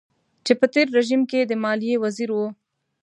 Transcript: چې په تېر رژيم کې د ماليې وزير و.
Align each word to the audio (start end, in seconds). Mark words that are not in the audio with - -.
چې 0.45 0.53
په 0.59 0.65
تېر 0.73 0.87
رژيم 0.97 1.21
کې 1.31 1.39
د 1.45 1.53
ماليې 1.63 1.95
وزير 2.03 2.29
و. 2.33 2.37